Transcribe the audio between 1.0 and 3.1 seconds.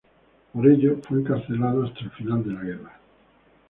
fue encarcelado hasta el final de la guerra.